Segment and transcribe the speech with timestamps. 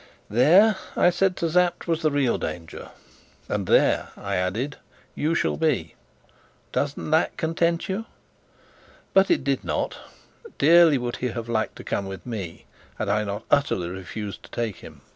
[0.31, 2.89] There, I said to Sapt, was the real danger.
[3.47, 4.77] "And there," I added,
[5.13, 5.93] "you shall be.
[6.71, 8.05] Doesn't that content you?"
[9.13, 9.99] But it did not.
[10.57, 14.49] Dearly would he have liked to come with me, had I not utterly refused to
[14.49, 15.01] take him.